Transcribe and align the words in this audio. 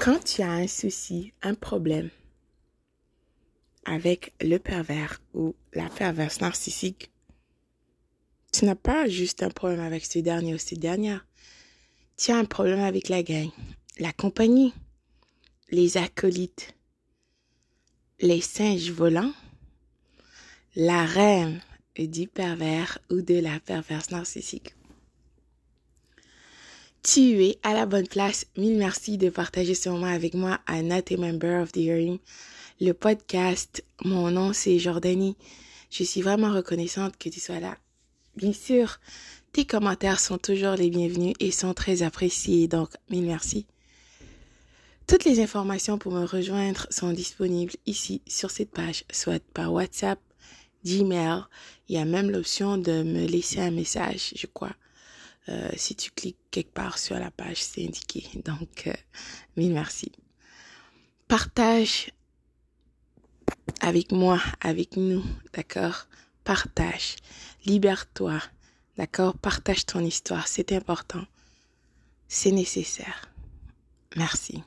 Quand 0.00 0.18
tu 0.24 0.42
as 0.42 0.50
un 0.50 0.66
souci, 0.66 1.32
un 1.42 1.54
problème 1.54 2.10
avec 3.84 4.34
le 4.40 4.58
pervers 4.58 5.22
ou 5.32 5.54
la 5.74 5.88
perverse 5.88 6.40
narcissique, 6.40 7.10
tu 8.52 8.64
n'as 8.64 8.74
pas 8.74 9.06
juste 9.06 9.44
un 9.44 9.50
problème 9.50 9.80
avec 9.80 10.04
ce 10.04 10.18
dernier 10.18 10.54
ou 10.54 10.58
cette 10.58 10.80
dernière. 10.80 11.24
Tu 12.16 12.32
as 12.32 12.36
un 12.36 12.44
problème 12.44 12.80
avec 12.80 13.08
la 13.08 13.22
gang, 13.22 13.48
la 13.98 14.12
compagnie, 14.12 14.74
les 15.70 15.98
acolytes, 15.98 16.74
les 18.20 18.40
singes 18.40 18.90
volants, 18.90 19.32
la 20.74 21.06
reine 21.06 21.60
du 21.96 22.26
pervers 22.26 22.98
ou 23.08 23.20
de 23.20 23.38
la 23.38 23.60
perverse 23.60 24.10
narcissique. 24.10 24.75
Tu 27.06 27.44
es 27.44 27.60
à 27.62 27.72
la 27.72 27.86
bonne 27.86 28.08
place. 28.08 28.46
Mille 28.56 28.76
merci 28.76 29.16
de 29.16 29.30
partager 29.30 29.76
ce 29.76 29.88
moment 29.88 30.08
avec 30.08 30.34
moi 30.34 30.58
à 30.66 30.82
Not 30.82 31.12
a 31.12 31.16
Member 31.16 31.62
of 31.62 31.70
the 31.70 31.76
Hearing, 31.76 32.18
le 32.80 32.92
podcast. 32.94 33.84
Mon 34.04 34.32
nom, 34.32 34.52
c'est 34.52 34.80
Jordanie. 34.80 35.36
Je 35.88 36.02
suis 36.02 36.20
vraiment 36.20 36.52
reconnaissante 36.52 37.16
que 37.16 37.28
tu 37.28 37.38
sois 37.38 37.60
là. 37.60 37.76
Bien 38.34 38.52
sûr, 38.52 38.98
tes 39.52 39.64
commentaires 39.64 40.18
sont 40.18 40.36
toujours 40.36 40.72
les 40.72 40.90
bienvenus 40.90 41.34
et 41.38 41.52
sont 41.52 41.74
très 41.74 42.02
appréciés, 42.02 42.66
donc 42.66 42.90
mille 43.08 43.26
merci. 43.26 43.66
Toutes 45.06 45.24
les 45.24 45.38
informations 45.38 45.98
pour 45.98 46.10
me 46.10 46.24
rejoindre 46.24 46.88
sont 46.90 47.12
disponibles 47.12 47.74
ici 47.86 48.20
sur 48.26 48.50
cette 48.50 48.72
page, 48.72 49.04
soit 49.12 49.40
par 49.54 49.72
WhatsApp, 49.72 50.18
Gmail. 50.84 51.44
Il 51.88 51.94
y 51.94 51.98
a 51.98 52.04
même 52.04 52.32
l'option 52.32 52.78
de 52.78 53.04
me 53.04 53.28
laisser 53.28 53.60
un 53.60 53.70
message, 53.70 54.32
je 54.34 54.48
crois. 54.48 54.74
Euh, 55.48 55.70
si 55.76 55.94
tu 55.94 56.10
cliques 56.10 56.38
quelque 56.50 56.72
part 56.72 56.98
sur 56.98 57.18
la 57.18 57.30
page, 57.30 57.62
c'est 57.62 57.84
indiqué. 57.84 58.28
Donc, 58.44 58.86
euh, 58.86 58.92
mille 59.56 59.72
merci. 59.72 60.10
Partage 61.28 62.12
avec 63.80 64.12
moi, 64.12 64.40
avec 64.60 64.96
nous, 64.96 65.24
d'accord? 65.52 66.06
Partage. 66.44 67.16
Libère-toi, 67.64 68.40
d'accord? 68.96 69.36
Partage 69.38 69.86
ton 69.86 70.00
histoire, 70.00 70.48
c'est 70.48 70.72
important. 70.72 71.24
C'est 72.28 72.52
nécessaire. 72.52 73.28
Merci. 74.16 74.62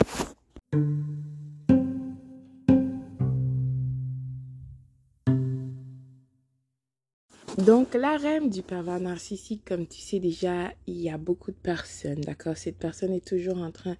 Donc, 7.65 7.93
la 7.93 8.15
reine 8.15 8.49
du 8.49 8.61
pervers 8.61 9.01
narcissique, 9.01 9.63
comme 9.65 9.85
tu 9.85 9.99
sais 9.99 10.19
déjà, 10.19 10.71
il 10.87 11.01
y 11.01 11.09
a 11.09 11.17
beaucoup 11.17 11.51
de 11.51 11.57
personnes, 11.57 12.21
d'accord? 12.21 12.55
Cette 12.55 12.77
personne 12.77 13.11
est 13.11 13.25
toujours 13.25 13.57
en 13.57 13.69
train 13.69 13.97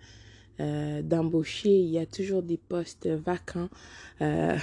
euh, 0.62 1.02
d'embaucher, 1.02 1.70
il 1.70 1.90
y 1.90 2.00
a 2.00 2.06
toujours 2.06 2.42
des 2.42 2.58
postes 2.58 3.08
vacants. 3.08 3.68
Euh, 4.22 4.58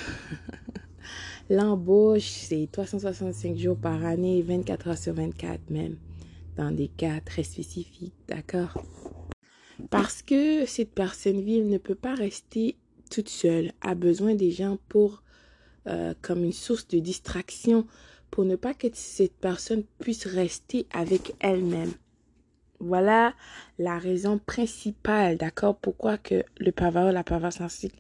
L'embauche, 1.51 2.31
c'est 2.31 2.69
365 2.73 3.59
jours 3.59 3.77
par 3.77 4.03
année, 4.03 4.41
24 4.41 4.89
heures 4.89 4.99
sur 4.99 5.13
24 5.13 5.69
même, 5.69 5.97
dans 6.57 6.71
des 6.71 6.89
cas 6.89 7.21
très 7.21 7.43
spécifiques, 7.43 8.15
d'accord? 8.29 8.83
Parce 9.91 10.23
que 10.23 10.65
cette 10.65 10.93
personne 10.93 11.43
vive 11.43 11.67
ne 11.67 11.77
peut 11.77 11.95
pas 11.95 12.15
rester 12.15 12.77
toute 13.11 13.29
seule, 13.29 13.73
a 13.83 13.95
besoin 13.95 14.35
des 14.35 14.53
gens 14.53 14.79
pour, 14.89 15.23
euh, 15.87 16.15
comme 16.23 16.45
une 16.45 16.53
source 16.53 16.89
de 16.89 16.99
distraction, 16.99 17.87
pour 18.37 18.45
ne 18.45 18.57
pas 18.57 18.75
que 18.75 18.89
cette 18.93 19.39
personne 19.39 19.85
puisse 19.99 20.27
rester 20.27 20.87
avec 20.93 21.35
elle-même. 21.41 21.95
Voilà 22.81 23.33
la 23.79 23.99
raison 23.99 24.37
principale, 24.37 25.39
d'accord, 25.39 25.75
pourquoi 25.75 26.19
que 26.19 26.45
le 26.59 26.71
pervers, 26.71 27.11
la 27.13 27.25
perverse 27.25 27.61
narcissique 27.61 27.95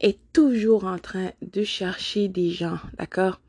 est 0.00 0.18
toujours 0.32 0.84
en 0.84 0.98
train 0.98 1.30
de 1.42 1.62
chercher 1.62 2.26
des 2.26 2.50
gens, 2.50 2.80
d'accord? 2.98 3.40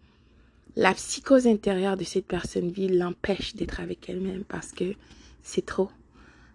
La 0.75 0.93
psychose 0.93 1.47
intérieure 1.47 1.97
de 1.97 2.03
cette 2.03 2.27
personne 2.27 2.69
vie 2.69 2.89
l'empêche 2.89 3.55
d'être 3.55 3.79
avec 3.79 4.07
elle-même 4.07 4.43
parce 4.43 4.73
que 4.73 4.93
c'est 5.41 5.65
trop. 5.65 5.89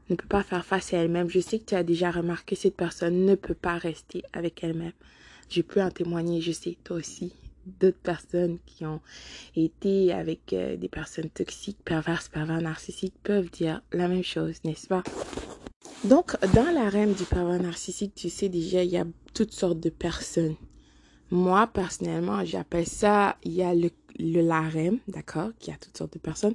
Ne 0.09 0.15
peut 0.15 0.28
pas 0.28 0.45
faire 0.45 0.65
face 0.65 0.95
à 0.95 0.99
elle-même. 0.99 1.28
Je 1.28 1.41
sais 1.41 1.59
que 1.59 1.65
tu 1.65 1.75
as 1.75 1.83
déjà 1.83 2.12
remarqué 2.12 2.55
cette 2.55 2.77
personne 2.77 3.27
ne 3.27 3.34
peut 3.34 3.55
pas 3.55 3.77
rester 3.77 4.22
avec 4.33 4.62
elle-même. 4.62 4.93
Je 5.49 5.62
peux 5.62 5.83
en 5.83 5.91
témoigner, 5.91 6.41
je 6.41 6.53
sais 6.53 6.77
toi 6.84 6.99
aussi 6.99 7.34
d'autres 7.67 7.99
personnes 8.03 8.59
qui 8.67 8.84
ont 8.84 9.00
été 9.56 10.12
avec 10.12 10.53
euh, 10.53 10.77
des 10.77 10.89
personnes 10.89 11.31
toxiques, 11.31 11.78
perverses, 11.84 12.28
pervers, 12.28 12.61
narcissiques 12.61 13.15
peuvent 13.23 13.50
dire 13.50 13.83
la 13.93 14.09
même 14.09 14.25
chose, 14.25 14.56
n'est-ce 14.65 14.87
pas? 14.87 15.03
Donc, 16.05 16.37
dans 16.55 16.72
la 16.75 16.89
reine 16.89 17.15
du 17.15 17.25
pervers 17.25 17.62
narcissique, 17.62 18.15
tu 18.15 18.28
sais 18.28 18.49
déjà, 18.49 18.83
il 18.83 18.91
y 18.91 18.97
a 18.97 19.06
toutes 19.34 19.53
sortes 19.53 19.81
de 19.81 19.91
personnes. 19.91 20.56
Moi, 21.31 21.67
personnellement, 21.69 22.45
j'appelle 22.45 22.87
ça, 22.87 23.37
il 23.45 23.53
y 23.53 23.62
a 23.62 23.75
le, 23.75 23.91
le 24.19 24.41
larem, 24.41 24.99
d'accord, 25.09 25.51
qui 25.59 25.71
a 25.71 25.77
toutes 25.77 25.97
sortes 25.97 26.12
de 26.15 26.19
personnes. 26.19 26.55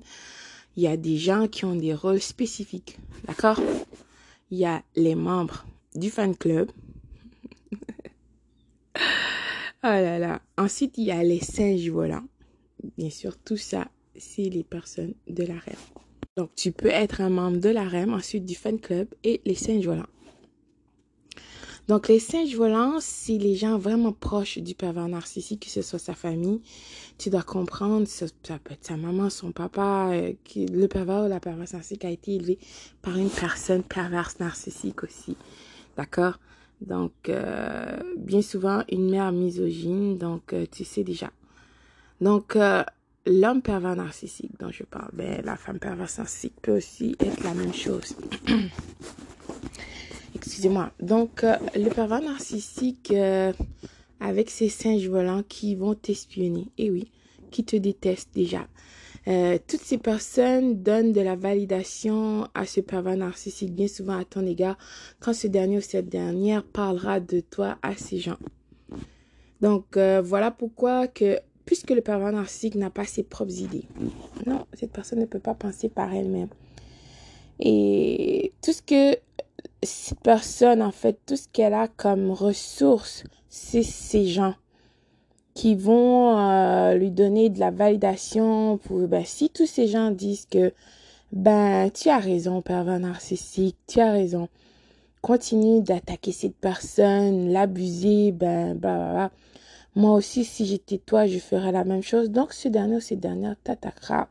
Il 0.75 0.83
y 0.83 0.87
a 0.87 0.97
des 0.97 1.17
gens 1.17 1.47
qui 1.47 1.65
ont 1.65 1.75
des 1.75 1.93
rôles 1.93 2.21
spécifiques, 2.21 2.99
d'accord? 3.25 3.59
Il 4.51 4.59
y 4.59 4.65
a 4.65 4.83
les 4.95 5.15
membres 5.15 5.65
du 5.95 6.09
fan 6.09 6.35
club. 6.35 6.69
Oh. 9.89 10.37
Ensuite, 10.57 10.97
il 10.97 11.05
y 11.05 11.11
a 11.11 11.23
les 11.23 11.39
singes 11.39 11.89
volants. 11.89 12.25
Bien 12.97 13.09
sûr, 13.09 13.37
tout 13.37 13.57
ça, 13.57 13.87
c'est 14.17 14.49
les 14.49 14.63
personnes 14.63 15.13
de 15.27 15.43
la 15.43 15.53
REM. 15.53 15.75
Donc, 16.35 16.49
tu 16.55 16.71
peux 16.71 16.89
être 16.89 17.21
un 17.21 17.29
membre 17.29 17.57
de 17.57 17.69
la 17.69 17.87
REM, 17.87 18.13
ensuite 18.13 18.45
du 18.45 18.55
fan 18.55 18.79
club 18.79 19.07
et 19.23 19.41
les 19.45 19.55
singes 19.55 19.85
volants. 19.85 20.07
Donc, 21.87 22.09
les 22.09 22.19
singes 22.19 22.53
volants, 22.55 22.97
c'est 22.99 23.37
les 23.37 23.55
gens 23.55 23.77
vraiment 23.77 24.11
proches 24.11 24.57
du 24.57 24.75
pervers 24.75 25.07
narcissique, 25.07 25.65
que 25.65 25.71
ce 25.71 25.81
soit 25.81 25.99
sa 25.99 26.13
famille. 26.13 26.61
Tu 27.17 27.29
dois 27.29 27.43
comprendre, 27.43 28.05
ça, 28.07 28.25
peut 28.61 28.73
être 28.73 28.85
sa 28.85 28.97
maman, 28.97 29.29
son 29.29 29.53
papa, 29.53 30.09
euh, 30.11 30.33
qui, 30.43 30.65
le 30.65 30.87
pervers 30.89 31.23
ou 31.23 31.29
la 31.29 31.39
perverse 31.39 31.73
narcissique 31.73 32.03
a 32.03 32.09
été 32.09 32.35
élevé 32.35 32.59
par 33.01 33.17
une 33.17 33.29
personne 33.29 33.83
perverse 33.83 34.39
narcissique 34.39 35.03
aussi. 35.03 35.37
D'accord? 35.95 36.39
Donc, 36.81 37.11
euh, 37.29 37.99
bien 38.17 38.41
souvent, 38.41 38.83
une 38.91 39.09
mère 39.09 39.31
misogyne, 39.31 40.17
donc 40.17 40.53
euh, 40.53 40.65
tu 40.71 40.85
sais 40.85 41.03
déjà. 41.03 41.31
Donc, 42.21 42.55
euh, 42.55 42.83
l'homme 43.25 43.61
pervers 43.61 43.95
narcissique 43.95 44.51
dont 44.59 44.71
je 44.71 44.83
parle, 44.83 45.09
ben, 45.13 45.41
la 45.43 45.55
femme 45.55 45.79
perverse 45.79 46.19
narcissique 46.19 46.55
peut 46.61 46.77
aussi 46.77 47.15
être 47.19 47.43
la 47.43 47.53
même 47.53 47.73
chose. 47.73 48.15
Excusez-moi. 50.35 50.91
Donc, 51.01 51.43
le 51.43 51.89
pervers 51.89 52.21
narcissique, 52.21 53.11
avec 54.19 54.49
ses 54.51 54.69
singes 54.69 55.09
volants 55.09 55.43
qui 55.47 55.75
vont 55.75 55.95
t'espionner, 55.95 56.67
et 56.77 56.91
oui, 56.91 57.09
qui 57.49 57.63
te 57.63 57.75
détestent 57.75 58.33
déjà. 58.35 58.67
Euh, 59.27 59.57
toutes 59.67 59.81
ces 59.81 59.97
personnes 59.97 60.81
donnent 60.81 61.11
de 61.11 61.19
la 61.19 61.35
validation 61.35 62.47
à 62.53 62.65
ce 62.65 62.79
pervers 62.79 63.17
narcissique 63.17 63.73
bien 63.73 63.87
souvent 63.87 64.17
à 64.17 64.23
ton 64.23 64.45
égard 64.45 64.77
quand 65.19 65.33
ce 65.33 65.47
dernier 65.47 65.79
ou 65.79 65.81
cette 65.81 66.07
dernière 66.07 66.63
parlera 66.63 67.19
de 67.19 67.41
toi 67.41 67.77
à 67.81 67.95
ces 67.97 68.19
gens. 68.19 68.37
Donc 69.59 69.97
euh, 69.97 70.21
voilà 70.23 70.51
pourquoi 70.51 71.07
que 71.07 71.39
puisque 71.65 71.91
le 71.91 71.99
pervers 71.99 72.31
narcissique 72.31 72.75
n'a 72.75 72.89
pas 72.89 73.03
ses 73.03 73.23
propres 73.23 73.59
idées, 73.59 73.83
non, 74.45 74.65
cette 74.73 74.93
personne 74.93 75.19
ne 75.19 75.25
peut 75.25 75.39
pas 75.39 75.55
penser 75.55 75.89
par 75.89 76.13
elle-même. 76.13 76.47
Et 77.59 78.53
tout 78.63 78.71
ce 78.71 78.81
que 78.81 79.17
cette 79.83 80.21
personne, 80.21 80.81
en 80.81 80.91
fait, 80.91 81.19
tout 81.25 81.35
ce 81.35 81.47
qu'elle 81.51 81.73
a 81.73 81.89
comme 81.89 82.31
ressource, 82.31 83.23
c'est 83.49 83.83
ces 83.83 84.27
gens 84.27 84.55
qui 85.57 85.73
vont 85.73 86.37
euh, 86.37 86.93
lui 86.93 87.09
donner 87.09 87.49
de 87.49 87.59
la 87.59 87.71
validation 87.71 88.77
pour 88.77 88.99
ben, 89.07 89.25
si 89.25 89.49
tous 89.49 89.65
ces 89.65 89.87
gens 89.87 90.11
disent 90.11 90.45
que 90.45 90.71
ben 91.31 91.89
tu 91.89 92.09
as 92.09 92.19
raison 92.19 92.61
pervers 92.61 92.99
narcissique 92.99 93.75
tu 93.87 93.99
as 93.99 94.11
raison. 94.11 94.49
Continue 95.23 95.81
d'attaquer 95.81 96.31
cette 96.31 96.55
personne 96.55 97.51
l'abuser 97.51 98.31
ben 98.33 98.75
bah, 98.75 99.31
moi 99.95 100.11
aussi 100.11 100.45
si 100.45 100.67
j'étais 100.67 100.99
toi 100.99 101.25
je 101.25 101.39
ferais 101.39 101.71
la 101.71 101.85
même 101.85 102.03
chose. 102.03 102.29
Donc 102.29 102.53
ce 102.53 102.67
dernier 102.67 102.97
ou 102.97 103.01
cette 103.01 103.19
dernière 103.19 103.55
t'attaquera. 103.63 104.29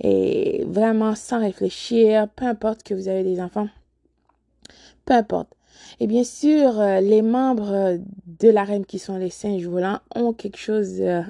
Et 0.00 0.64
vraiment 0.66 1.14
sans 1.14 1.40
réfléchir 1.40 2.26
peu 2.34 2.46
importe 2.46 2.84
que 2.84 2.94
vous 2.94 3.08
avez 3.08 3.22
des 3.22 3.38
enfants 3.38 3.68
peu 5.04 5.12
importe 5.12 5.57
et 6.00 6.06
bien 6.06 6.24
sûr, 6.24 6.80
euh, 6.80 7.00
les 7.00 7.22
membres 7.22 7.98
de 8.26 8.48
la 8.48 8.64
reine 8.64 8.86
qui 8.86 8.98
sont 8.98 9.16
les 9.16 9.30
singes 9.30 9.66
volants 9.66 10.00
ont 10.14 10.32
quelque 10.32 10.58
chose, 10.58 11.00
euh, 11.00 11.22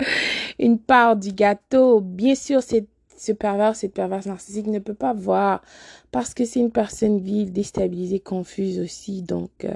une 0.58 0.78
part 0.78 1.16
du 1.16 1.32
gâteau. 1.32 2.00
Bien 2.00 2.34
sûr, 2.34 2.62
ce 2.62 3.32
pervers, 3.32 3.76
cette 3.76 3.92
perverse 3.92 4.26
narcissique 4.26 4.66
ne 4.66 4.78
peut 4.78 4.94
pas 4.94 5.12
voir 5.12 5.62
parce 6.10 6.32
que 6.32 6.44
c'est 6.44 6.60
une 6.60 6.70
personne 6.70 7.18
vive, 7.18 7.52
déstabilisée, 7.52 8.20
confuse 8.20 8.80
aussi. 8.80 9.22
Donc, 9.22 9.50
euh, 9.64 9.74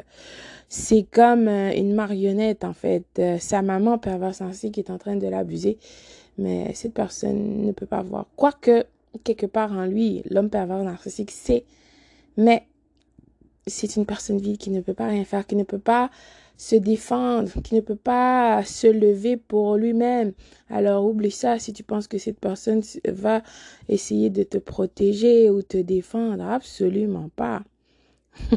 c'est 0.69 1.05
comme 1.11 1.49
une 1.49 1.95
marionnette 1.95 2.65
en 2.65 2.73
fait. 2.73 3.21
sa 3.41 3.61
maman 3.61 3.99
perverse 3.99 4.41
narcissique 4.41 4.79
est 4.79 4.91
en 4.91 4.99
train 4.99 5.17
de 5.17 5.27
l'abuser, 5.27 5.79
mais 6.39 6.73
cette 6.75 6.95
personne 6.95 7.67
ne 7.67 7.73
peut 7.73 7.87
pas 7.87 8.03
voir. 8.03 8.27
Quoique, 8.37 8.85
quelque 9.25 9.47
part 9.47 9.73
en 9.73 9.85
lui, 9.85 10.23
l'homme 10.31 10.49
pervers 10.49 10.85
narcissique 10.85 11.33
sait, 11.33 11.65
mais 12.37 12.69
c'est 13.71 13.97
une 13.97 14.07
personne 14.07 14.39
vide 14.39 14.59
qui 14.59 14.71
ne 14.71 14.81
peut 14.81 14.95
pas 14.95 15.09
rien 15.09 15.25
faire, 15.25 15.47
qui 15.47 15.57
ne 15.57 15.65
peut 15.65 15.79
pas 15.79 16.11
se 16.57 16.77
défendre, 16.77 17.51
qui 17.63 17.75
ne 17.75 17.81
peut 17.81 17.97
pas 17.97 18.63
se 18.65 18.87
lever 18.87 19.39
pour 19.39 19.77
lui-même. 19.77 20.33
Alors 20.69 21.07
oublie 21.07 21.31
ça 21.31 21.59
si 21.59 21.73
tu 21.73 21.83
penses 21.83 22.07
que 22.07 22.19
cette 22.19 22.39
personne 22.39 22.83
va 23.09 23.43
essayer 23.89 24.29
de 24.29 24.43
te 24.43 24.59
protéger 24.59 25.49
ou 25.49 25.63
te 25.63 25.79
défendre. 25.79 26.45
Absolument 26.45 27.31
pas. 27.35 27.63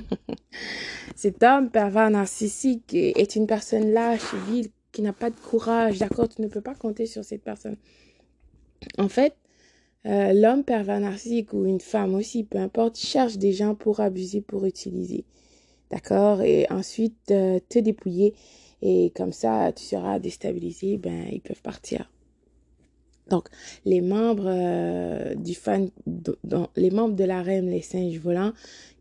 Cet 1.16 1.44
homme 1.44 1.70
pervers 1.70 2.10
narcissique 2.10 2.94
est 2.94 3.36
une 3.36 3.48
personne 3.48 3.92
lâche, 3.92 4.34
vile, 4.50 4.68
qui 4.92 5.02
n'a 5.02 5.14
pas 5.14 5.30
de 5.30 5.36
courage. 5.36 6.00
D'accord, 6.00 6.28
tu 6.28 6.42
ne 6.42 6.48
peux 6.48 6.62
pas 6.62 6.76
compter 6.76 7.06
sur 7.06 7.24
cette 7.24 7.44
personne. 7.44 7.78
En 8.98 9.08
fait, 9.08 9.34
euh, 10.06 10.34
l'homme 10.34 10.64
pervers 10.64 11.00
narcissique 11.00 11.54
ou 11.54 11.66
une 11.66 11.80
femme 11.80 12.16
aussi, 12.16 12.44
peu 12.44 12.58
importe, 12.58 12.98
cherche 12.98 13.38
des 13.38 13.54
gens 13.54 13.76
pour 13.76 14.00
abuser, 14.00 14.42
pour 14.42 14.66
utiliser. 14.66 15.24
D'accord? 15.92 16.42
Et 16.42 16.66
ensuite, 16.70 17.32
euh, 17.32 17.60
te 17.70 17.80
dépouiller. 17.80 18.34
Et 18.82 19.12
comme 19.16 19.32
ça, 19.32 19.72
tu 19.72 19.84
seras 19.84 20.20
déstabilisé. 20.20 20.98
Ben, 20.98 21.26
ils 21.32 21.42
peuvent 21.42 21.62
partir. 21.62 22.10
Donc, 23.30 23.48
les 23.86 24.02
membres 24.02 24.48
euh, 24.48 25.36
du 25.36 25.56
fan, 25.56 25.90
les 26.76 26.92
membres 26.92 27.16
de 27.16 27.24
la 27.24 27.42
reine, 27.42 27.70
les 27.70 27.82
singes 27.82 28.20
volants, 28.20 28.52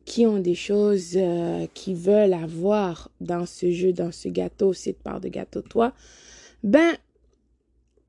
qui 0.04 0.26
ont 0.26 0.38
des 0.38 0.54
choses 0.54 1.12
euh, 1.16 1.66
qui 1.74 1.94
veulent 1.94 2.34
avoir 2.34 3.10
dans 3.20 3.46
ce 3.46 3.70
jeu, 3.70 3.92
dans 3.92 4.12
ce 4.12 4.28
gâteau, 4.28 4.72
cette 4.72 4.98
part 4.98 5.20
de 5.20 5.28
gâteau, 5.28 5.62
toi, 5.62 5.92
ben, 6.62 6.92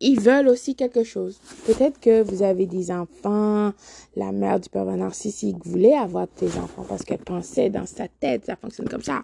ils 0.04 0.20
veulent 0.20 0.50
aussi 0.50 0.76
quelque 0.76 1.04
chose. 1.04 1.40
Peut-être 1.66 2.00
que 2.00 2.22
vous 2.22 2.44
avez 2.44 2.66
des 2.66 2.92
enfants, 2.92 3.72
la 4.16 4.32
mère 4.32 4.60
du 4.60 4.70
pervers 4.70 4.98
narcissique 4.98 5.66
voulait 5.66 5.94
avoir 5.94 6.28
tes 6.28 6.48
enfants 6.58 6.86
parce 6.88 7.04
qu'elle 7.04 7.20
pensait 7.20 7.70
dans 7.70 7.86
sa 7.86 8.08
tête, 8.08 8.46
ça 8.46 8.58
fonctionne 8.58 8.90
comme 8.90 9.02
ça. 9.02 9.24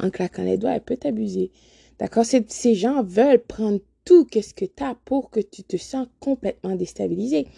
En 0.00 0.10
claquant 0.10 0.44
les 0.44 0.56
doigts, 0.56 0.74
elle 0.74 0.80
peut 0.80 0.96
t'abuser. 0.96 1.50
D'accord? 1.98 2.24
Ces 2.24 2.74
gens 2.74 3.02
veulent 3.02 3.42
prendre 3.42 3.80
tout 4.04 4.24
qu'est-ce 4.24 4.54
que 4.54 4.64
tu 4.64 4.82
as 4.82 4.96
pour 5.04 5.30
que 5.30 5.40
tu 5.40 5.64
te 5.64 5.76
sens 5.76 6.06
complètement 6.20 6.76
déstabilisé. 6.76 7.48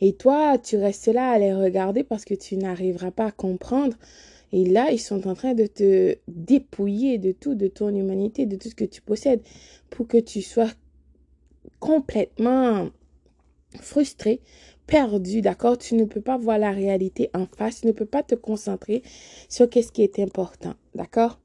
Et 0.00 0.14
toi, 0.14 0.58
tu 0.58 0.76
restes 0.76 1.08
là 1.08 1.30
à 1.30 1.38
les 1.38 1.54
regarder 1.54 2.04
parce 2.04 2.24
que 2.24 2.34
tu 2.34 2.56
n'arriveras 2.56 3.10
pas 3.10 3.26
à 3.26 3.32
comprendre. 3.32 3.96
Et 4.52 4.64
là, 4.64 4.92
ils 4.92 5.00
sont 5.00 5.26
en 5.26 5.34
train 5.34 5.54
de 5.54 5.66
te 5.66 6.16
dépouiller 6.28 7.18
de 7.18 7.32
tout, 7.32 7.56
de 7.56 7.66
ton 7.66 7.88
humanité, 7.88 8.46
de 8.46 8.56
tout 8.56 8.68
ce 8.68 8.74
que 8.74 8.84
tu 8.84 9.02
possèdes, 9.02 9.42
pour 9.90 10.06
que 10.06 10.18
tu 10.18 10.42
sois 10.42 10.70
complètement 11.80 12.88
frustré, 13.80 14.40
perdu, 14.86 15.40
d'accord? 15.40 15.78
Tu 15.78 15.94
ne 15.94 16.04
peux 16.04 16.20
pas 16.20 16.36
voir 16.36 16.58
la 16.58 16.70
réalité 16.70 17.30
en 17.34 17.46
face, 17.46 17.80
tu 17.80 17.86
ne 17.86 17.92
peux 17.92 18.06
pas 18.06 18.22
te 18.22 18.34
concentrer 18.34 19.02
sur 19.48 19.68
qu'est-ce 19.68 19.92
qui 19.92 20.02
est 20.02 20.18
important, 20.18 20.74
d'accord? 20.94 21.38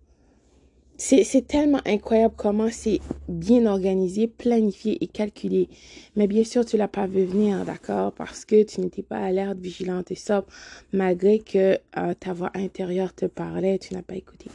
C'est 1.01 1.47
tellement 1.47 1.79
incroyable 1.85 2.33
comment 2.35 2.67
c'est 2.69 2.99
bien 3.29 3.65
organisé, 3.67 4.27
planifié 4.27 5.01
et 5.01 5.07
calculé. 5.07 5.69
Mais 6.17 6.27
bien 6.27 6.43
sûr, 6.43 6.65
tu 6.65 6.75
l'as 6.75 6.89
pas 6.89 7.07
vu 7.07 7.23
venir, 7.23 7.63
d'accord? 7.63 8.11
Parce 8.11 8.43
que 8.43 8.63
tu 8.63 8.81
n'étais 8.81 9.01
pas 9.01 9.19
alerte, 9.19 9.59
vigilante 9.59 10.11
et 10.11 10.15
sobre, 10.15 10.47
malgré 10.91 11.39
que 11.39 11.79
euh, 11.97 12.13
ta 12.19 12.33
voix 12.33 12.51
intérieure 12.53 13.15
te 13.15 13.27
parlait, 13.27 13.79
tu 13.79 13.93
n'as 13.93 14.01
pas 14.01 14.15
écouté. 14.15 14.47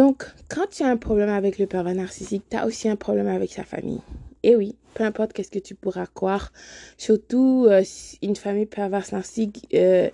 Donc, 0.00 0.24
quand 0.48 0.66
tu 0.70 0.82
as 0.82 0.86
un 0.86 0.96
problème 0.96 1.28
avec 1.28 1.58
le 1.58 1.66
pervers 1.66 1.94
narcissique, 1.94 2.44
tu 2.48 2.56
as 2.56 2.64
aussi 2.66 2.88
un 2.88 2.96
problème 2.96 3.28
avec 3.28 3.52
sa 3.52 3.64
famille. 3.64 4.00
Et 4.42 4.56
oui, 4.56 4.74
peu 4.94 5.04
importe 5.04 5.34
qu'est-ce 5.34 5.50
que 5.50 5.58
tu 5.58 5.74
pourras 5.74 6.06
croire, 6.06 6.54
surtout 6.96 7.66
euh, 7.68 7.82
une 8.22 8.34
famille 8.34 8.64
perverse 8.64 9.12
narcissique, 9.12 9.66
euh, 9.74 10.08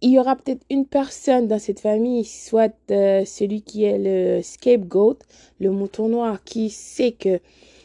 il 0.00 0.10
y 0.10 0.18
aura 0.18 0.34
peut-être 0.34 0.64
une 0.70 0.86
personne 0.86 1.46
dans 1.46 1.60
cette 1.60 1.78
famille, 1.78 2.24
soit 2.24 2.74
euh, 2.90 3.24
celui 3.24 3.62
qui 3.62 3.84
est 3.84 3.96
le 3.96 4.42
scapegoat, 4.42 5.18
le 5.60 5.70
mouton 5.70 6.08
noir, 6.08 6.42
qui 6.42 6.68
sait 6.68 7.12
que 7.12 7.38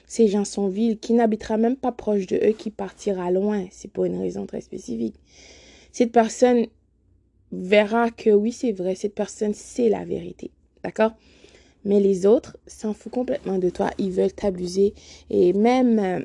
ces 0.08 0.28
gens 0.28 0.44
sont 0.44 0.70
vils, 0.70 0.98
qui 0.98 1.14
n'habitera 1.14 1.58
même 1.58 1.76
pas 1.76 1.92
proche 1.92 2.26
de 2.26 2.38
eux, 2.38 2.54
qui 2.54 2.72
partira 2.72 3.30
loin. 3.30 3.68
C'est 3.70 3.92
pour 3.92 4.06
une 4.06 4.20
raison 4.20 4.48
très 4.48 4.62
spécifique. 4.62 5.20
Cette 5.92 6.12
personne 6.12 6.66
verra 7.52 8.10
que 8.10 8.32
oui, 8.32 8.52
c'est 8.52 8.72
vrai, 8.72 8.96
cette 8.96 9.14
personne 9.14 9.54
sait 9.54 9.90
la 9.90 10.04
vérité. 10.04 10.50
D'accord? 10.86 11.14
Mais 11.84 12.00
les 12.00 12.28
autres 12.28 12.58
s'en 12.68 12.94
foutent 12.94 13.12
complètement 13.12 13.58
de 13.58 13.72
toi. 13.72 13.90
Ils 13.98 14.12
veulent 14.12 14.32
t'abuser. 14.32 14.94
Et 15.32 15.52
même, 15.52 15.98
euh, 15.98 16.20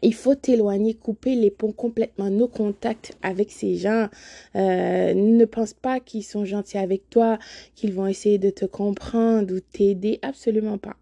il 0.00 0.14
faut 0.14 0.34
t'éloigner, 0.34 0.94
couper 0.94 1.34
les 1.34 1.50
ponts 1.50 1.72
complètement, 1.72 2.30
nos 2.30 2.48
contacts 2.48 3.14
avec 3.20 3.52
ces 3.52 3.76
gens. 3.76 4.08
Euh, 4.56 5.12
ne 5.12 5.44
pense 5.44 5.74
pas 5.74 6.00
qu'ils 6.00 6.24
sont 6.24 6.46
gentils 6.46 6.78
avec 6.78 7.10
toi, 7.10 7.38
qu'ils 7.74 7.92
vont 7.92 8.06
essayer 8.06 8.38
de 8.38 8.48
te 8.48 8.64
comprendre 8.64 9.54
ou 9.54 9.60
t'aider. 9.60 10.18
Absolument 10.22 10.78
pas. 10.78 10.96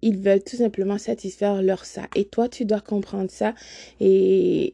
Ils 0.00 0.16
veulent 0.16 0.42
tout 0.42 0.56
simplement 0.56 0.96
satisfaire 0.96 1.60
leur 1.60 1.84
ça. 1.84 2.06
Et 2.16 2.24
toi, 2.24 2.48
tu 2.48 2.64
dois 2.64 2.80
comprendre 2.80 3.30
ça 3.30 3.54
et 4.00 4.72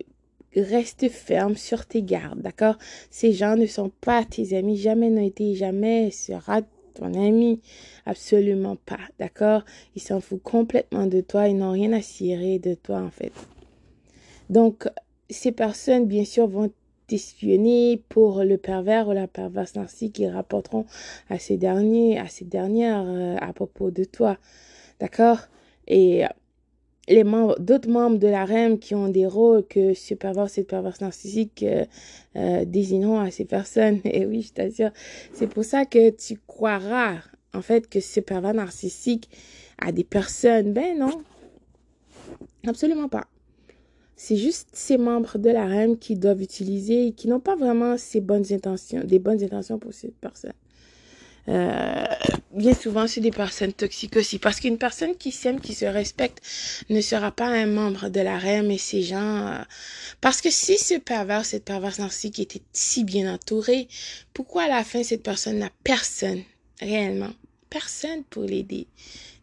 reste 0.55 1.08
ferme 1.08 1.56
sur 1.56 1.87
tes 1.87 2.02
gardes, 2.02 2.40
d'accord? 2.40 2.79
Ces 3.11 3.32
gens 3.32 3.56
ne 3.56 3.67
sont 3.67 3.90
pas 4.00 4.25
tes 4.25 4.56
amis, 4.56 4.76
jamais 4.76 5.11
n'ont 5.11 5.26
été, 5.26 5.56
jamais 5.56 6.12
sera 6.12 6.61
ton 6.94 7.14
ami. 7.14 7.61
Absolument 8.06 8.76
pas, 8.76 9.00
d'accord? 9.19 9.64
Ils 9.94 10.02
s'en 10.02 10.20
foutent 10.20 10.43
complètement 10.43 11.06
de 11.06 11.20
toi, 11.20 11.49
ils 11.49 11.56
n'ont 11.56 11.73
rien 11.73 11.93
à 11.93 12.02
cirer 12.02 12.58
de 12.58 12.75
toi 12.75 12.99
en 12.99 13.11
fait. 13.11 13.32
Donc, 14.50 14.88
ces 15.31 15.52
personnes, 15.52 16.06
bien 16.06 16.25
sûr, 16.25 16.46
vont 16.46 16.70
t'espionner 17.06 18.02
pour 18.08 18.44
le 18.44 18.56
pervers 18.56 19.08
ou 19.08 19.12
la 19.12 19.26
perverse 19.26 19.75
narcissique 19.75 20.14
qui 20.14 20.29
rapporteront 20.29 20.87
à 21.29 21.38
ces 21.38 21.56
derniers, 21.56 22.19
à 22.19 22.29
ces 22.29 22.44
dernières 22.44 23.05
euh, 23.06 23.37
à 23.40 23.52
propos 23.52 23.90
de 23.90 24.05
toi, 24.05 24.38
d'accord? 25.00 25.40
Et 25.87 26.25
les 27.09 27.25
membres, 27.25 27.59
d'autres 27.61 27.89
membres 27.89 28.19
de 28.19 28.29
la 28.29 28.45
REM 28.45 28.79
qui 28.79 28.95
ont 28.95 29.09
des 29.09 29.27
rôles 29.27 29.67
que 29.67 29.95
ce 29.95 30.15
pervers, 30.15 30.49
cette 30.49 30.69
perverse 30.69 31.01
narcissique 31.01 31.62
euh, 31.62 31.85
euh, 32.37 32.65
désigneront 32.65 33.21
à 33.21 33.31
ces 33.31 33.45
personnes. 33.45 34.01
Et 34.05 34.27
oui, 34.27 34.43
je 34.43 34.53
t'assure, 34.53 34.91
c'est 35.33 35.47
pour 35.47 35.65
ça 35.65 35.85
que 35.85 36.11
tu 36.11 36.39
croiras 36.47 37.19
en 37.53 37.62
fait 37.62 37.89
que 37.89 38.01
ce 38.01 38.21
pervers 38.21 38.55
narcissique 38.55 39.29
a 39.79 39.93
des 39.93 40.05
personnes. 40.05 40.73
Ben 40.73 40.99
non, 40.99 41.23
absolument 42.67 43.09
pas. 43.09 43.27
C'est 44.17 44.37
juste 44.37 44.69
ces 44.73 44.97
membres 44.97 45.39
de 45.39 45.50
la 45.50 45.67
REM 45.67 45.99
qui 45.99 46.17
doivent 46.17 46.41
utiliser, 46.41 47.12
qui 47.12 47.29
n'ont 47.29 47.41
pas 47.41 47.57
vraiment 47.57 47.99
ces 47.99 48.21
bonnes 48.21 48.45
intentions, 48.53 49.03
des 49.05 49.19
bonnes 49.19 49.43
intentions 49.43 49.79
pour 49.79 49.93
cette 49.93 50.17
personne. 50.17 50.53
Euh, 51.49 52.07
bien 52.52 52.75
souvent, 52.75 53.07
c'est 53.07 53.21
des 53.21 53.30
personnes 53.30 53.73
toxiques 53.73 54.16
aussi. 54.16 54.38
Parce 54.38 54.61
qu'une 54.61 54.78
personne 54.78 55.16
qui 55.16 55.30
s'aime, 55.30 55.61
qui 55.61 55.75
se 55.75 55.85
respecte, 55.85 56.40
ne 56.88 57.00
sera 57.00 57.30
pas 57.30 57.47
un 57.47 57.66
membre 57.66 58.09
de 58.09 58.21
la 58.21 58.38
reine 58.38 58.71
et 58.71 58.78
ces 58.78 59.02
gens... 59.02 59.49
Euh, 59.49 59.62
parce 60.21 60.40
que 60.40 60.50
si 60.50 60.78
ce 60.78 60.95
pervers, 60.95 61.45
cette 61.45 61.64
perverse 61.64 61.99
narcissique 61.99 62.38
était 62.38 62.62
si 62.73 63.04
bien 63.04 63.33
entouré, 63.33 63.88
pourquoi 64.33 64.64
à 64.64 64.69
la 64.69 64.85
fin, 64.85 65.02
cette 65.02 65.23
personne 65.23 65.59
n'a 65.59 65.71
personne, 65.83 66.42
réellement, 66.80 67.33
personne 67.69 68.25
pour 68.25 68.45
l'aider, 68.45 68.87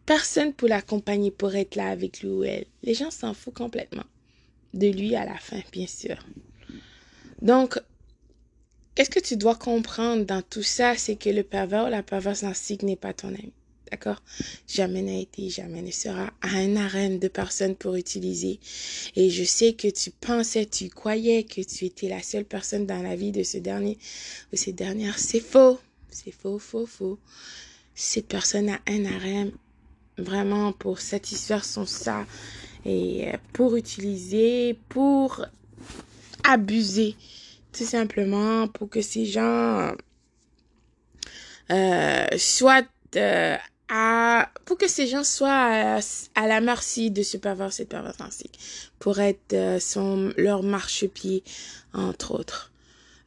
personne 0.06 0.54
pour 0.54 0.68
l'accompagner, 0.68 1.32
pour 1.32 1.56
être 1.56 1.76
là 1.76 1.90
avec 1.90 2.22
lui 2.22 2.30
ou 2.30 2.44
elle. 2.44 2.66
Les 2.84 2.94
gens 2.94 3.12
s'en 3.12 3.34
foutent 3.34 3.54
complètement 3.54 4.06
de 4.74 4.88
lui 4.88 5.16
à 5.16 5.26
la 5.26 5.38
fin, 5.38 5.60
bien 5.72 5.88
sûr. 5.88 6.18
Donc, 7.42 7.80
Qu'est-ce 8.94 9.10
que 9.10 9.20
tu 9.20 9.38
dois 9.38 9.56
comprendre 9.56 10.26
dans 10.26 10.42
tout 10.42 10.64
ça, 10.64 10.98
c'est 10.98 11.16
que 11.16 11.30
le 11.30 11.44
pervers 11.44 11.86
ou 11.86 11.90
la 11.90 12.04
perverse 12.04 12.44
narcissique 12.44 12.84
n'est 12.84 12.98
pas 12.98 13.14
ton 13.14 13.30
ami. 13.30 13.54
D'accord? 13.90 14.22
Jamais 14.68 15.02
n'a 15.02 15.18
été, 15.18 15.50
jamais 15.50 15.82
ne 15.82 15.92
sera 15.92 16.32
à 16.42 16.50
un 16.56 16.76
arène 16.76 17.18
de 17.18 17.28
personnes 17.30 17.76
pour 17.76 17.96
utiliser. 17.96 18.60
Et 19.16 19.30
je 19.30 19.44
sais 19.44 19.74
que 19.74 19.88
tu 19.88 20.12
pensais, 20.12 20.66
tu 20.66 20.90
croyais 20.90 21.44
que 21.44 21.62
tu 21.62 21.86
étais 21.86 22.10
la 22.10 22.22
seule 22.22 22.46
personne 22.46 22.86
dans 22.86 23.02
la 23.02 23.16
vie 23.16 23.32
de 23.32 23.44
ce 23.44 23.58
dernier 23.58 23.98
ou 24.52 24.58
ces 24.58 24.74
dernières. 24.74 25.20
C'est 25.20 25.40
faux. 25.40 25.80
C'est 26.10 26.32
faux, 26.32 26.60
faux, 26.60 26.86
faux. 26.86 27.18
Cette 27.96 28.28
personne 28.28 28.70
a 28.70 28.80
un 28.88 29.06
arène 29.06 29.52
vraiment 30.18 30.74
pour 30.74 31.00
satisfaire 31.00 31.64
son 31.64 31.86
ça 31.86 32.26
et 32.86 33.28
pour 33.54 33.76
utiliser, 33.76 34.78
pour 34.90 35.46
abuser 36.44 37.16
tout 37.74 37.86
simplement 37.86 38.68
pour 38.68 38.90
que 38.90 39.02
ces 39.02 39.26
gens 39.26 39.92
euh, 41.72 42.28
soient 42.38 42.84
euh, 43.16 43.56
à, 43.90 44.50
pour 44.66 44.78
que 44.78 44.88
ces 44.88 45.08
gens 45.08 45.24
soient 45.24 46.00
à, 46.36 46.48
la 46.48 46.62
merci 46.62 47.12
de 47.12 47.24
ce 47.24 47.38
pervers, 47.38 47.72
cette 47.72 47.90
perverse 47.90 48.18
pour 49.00 49.20
être 49.20 49.54
euh, 49.54 49.80
son, 49.80 50.34
leur 50.38 50.64
marchepied, 50.64 51.44
entre 51.94 52.34
autres. 52.34 52.72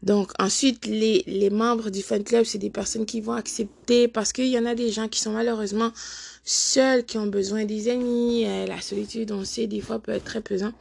Donc, 0.03 0.33
ensuite, 0.39 0.85
les, 0.85 1.23
les 1.27 1.49
membres 1.49 1.89
du 1.89 2.03
fan 2.03 2.23
club, 2.23 2.45
c'est 2.45 2.59
des 2.59 2.71
personnes 2.71 3.07
qui 3.07 3.23
vont 3.23 3.33
accepter 3.33 4.09
parce 4.09 4.35
qu'il 4.35 4.49
y 4.49 4.59
en 4.59 4.67
a 4.67 4.75
des 4.75 4.91
gens 4.91 5.09
qui 5.09 5.21
sont 5.21 5.33
malheureusement 5.33 5.93
seuls, 6.45 7.05
qui 7.05 7.17
ont 7.17 7.27
besoin 7.27 7.65
des 7.65 7.89
amis. 7.89 8.45
la 8.45 8.81
solitude, 8.83 9.33
on 9.33 9.45
sait, 9.45 9.67
des 9.67 9.81
fois 9.81 9.99
peut 9.99 10.13
être 10.13 10.25
très 10.25 10.43
pesant. 10.43 10.73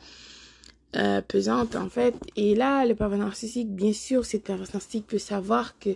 Euh, 0.96 1.22
pesante 1.22 1.76
en 1.76 1.90
fait. 1.90 2.16
Et 2.36 2.56
là, 2.56 2.86
le 2.86 2.96
pervers 2.96 3.20
narcissique, 3.20 3.70
bien 3.70 3.94
sûr, 3.94 4.26
cette 4.26 4.44
pervers 4.44 4.68
narcissique 4.74 5.08
peut 5.08 5.18
savoir 5.18 5.78
que 5.80 5.92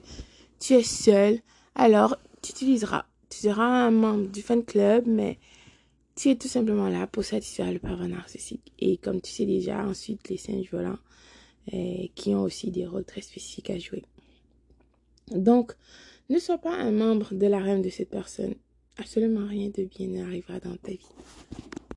tu 0.60 0.74
es 0.74 0.84
seul. 0.84 1.40
Alors, 1.76 2.18
tu 2.42 2.52
utiliseras. 2.52 3.06
Tu 3.30 3.40
seras 3.40 3.66
un 3.66 3.92
membre 3.92 4.30
du 4.30 4.42
fan 4.42 4.64
club, 4.64 5.04
mais 5.06 5.38
tu 6.16 6.30
es 6.30 6.36
tout 6.36 6.48
simplement 6.48 6.90
là 6.90 7.06
pour 7.08 7.24
satisfaire 7.24 7.72
le 7.72 7.80
pervers 7.80 8.08
narcissique. 8.08 8.72
Et 8.80 8.98
comme 8.98 9.22
tu 9.22 9.32
sais 9.32 9.46
déjà, 9.46 9.86
ensuite, 9.86 10.30
les 10.30 10.38
singes 10.38 10.72
volants, 10.72 11.00
euh, 11.74 12.08
qui 12.16 12.34
ont 12.34 12.44
aussi 12.44 12.72
des 12.72 12.86
rôles 12.86 13.06
très 13.06 13.22
spécifiques 13.22 13.70
à 13.70 13.78
jouer. 13.78 14.04
Donc, 15.32 15.74
ne 16.30 16.40
sois 16.40 16.58
pas 16.58 16.74
un 16.74 16.92
membre 16.92 17.34
de 17.34 17.48
la 17.48 17.60
reine 17.60 17.82
de 17.82 17.90
cette 17.90 18.10
personne. 18.10 18.56
Absolument 18.98 19.46
rien 19.46 19.70
de 19.70 19.84
bien 19.84 20.08
n'arrivera 20.08 20.60
dans 20.60 20.76
ta 20.78 20.92
vie. 20.92 21.00